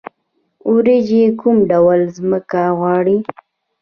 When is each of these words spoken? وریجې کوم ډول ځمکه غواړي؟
وریجې 0.71 1.23
کوم 1.39 1.55
ډول 1.71 1.99
ځمکه 2.17 2.61
غواړي؟ 2.77 3.17